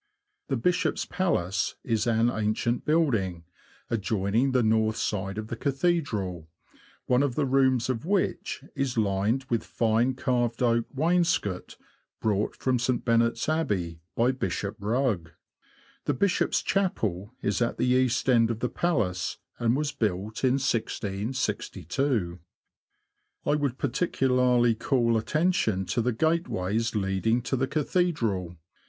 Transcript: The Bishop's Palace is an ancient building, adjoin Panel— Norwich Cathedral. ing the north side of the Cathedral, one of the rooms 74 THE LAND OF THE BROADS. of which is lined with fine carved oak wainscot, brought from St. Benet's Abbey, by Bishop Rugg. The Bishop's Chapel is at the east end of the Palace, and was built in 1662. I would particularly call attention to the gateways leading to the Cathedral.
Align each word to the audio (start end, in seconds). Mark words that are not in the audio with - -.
The 0.47 0.57
Bishop's 0.57 1.05
Palace 1.05 1.75
is 1.83 2.07
an 2.07 2.31
ancient 2.31 2.85
building, 2.85 3.43
adjoin 3.91 4.33
Panel— 4.33 4.49
Norwich 4.49 4.49
Cathedral. 4.49 4.49
ing 4.49 4.51
the 4.51 4.63
north 4.83 4.95
side 4.95 5.37
of 5.37 5.47
the 5.49 5.55
Cathedral, 5.55 6.49
one 7.05 7.21
of 7.21 7.35
the 7.35 7.45
rooms 7.45 7.85
74 7.85 8.09
THE 8.19 8.23
LAND 8.25 8.31
OF 8.31 8.35
THE 8.35 8.39
BROADS. 8.39 8.55
of 8.55 8.61
which 8.63 8.71
is 8.81 8.97
lined 8.97 9.43
with 9.51 9.63
fine 9.63 10.13
carved 10.15 10.63
oak 10.63 10.85
wainscot, 10.91 11.77
brought 12.19 12.55
from 12.55 12.79
St. 12.79 13.05
Benet's 13.05 13.47
Abbey, 13.47 13.99
by 14.15 14.31
Bishop 14.31 14.75
Rugg. 14.79 15.33
The 16.05 16.15
Bishop's 16.15 16.63
Chapel 16.63 17.35
is 17.43 17.61
at 17.61 17.77
the 17.77 17.85
east 17.85 18.27
end 18.27 18.49
of 18.49 18.59
the 18.61 18.69
Palace, 18.69 19.37
and 19.59 19.75
was 19.75 19.91
built 19.91 20.43
in 20.43 20.53
1662. 20.57 22.39
I 23.45 23.53
would 23.53 23.77
particularly 23.77 24.73
call 24.73 25.15
attention 25.15 25.85
to 25.85 26.01
the 26.01 26.11
gateways 26.11 26.95
leading 26.95 27.43
to 27.43 27.55
the 27.55 27.67
Cathedral. 27.67 28.57